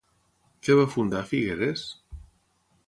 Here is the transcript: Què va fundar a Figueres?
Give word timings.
Què 0.67 0.77
va 0.79 0.87
fundar 0.95 1.21
a 1.21 1.29
Figueres? 1.35 1.87